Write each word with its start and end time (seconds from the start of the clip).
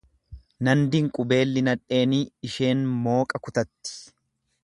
Nan 0.67 0.79
dinqu 0.95 1.25
beelli 1.33 1.63
nadheenii 1.67 2.23
isheen 2.49 2.83
mooqa 3.05 3.43
kutatti. 3.49 3.95